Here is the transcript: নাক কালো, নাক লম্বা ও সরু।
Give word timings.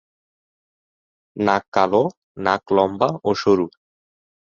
নাক 1.35 1.63
কালো, 1.73 2.03
নাক 2.37 2.63
লম্বা 2.75 3.09
ও 3.27 3.29
সরু। 3.41 3.67